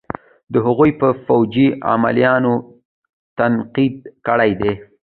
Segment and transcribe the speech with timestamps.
[0.53, 2.53] د هغوئ په فوجي عملونو
[3.37, 3.95] تنقيد
[4.27, 4.73] کړے دے.